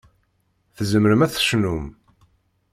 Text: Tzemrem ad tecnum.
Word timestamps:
Tzemrem 0.75 1.21
ad 1.25 1.31
tecnum. 1.31 1.85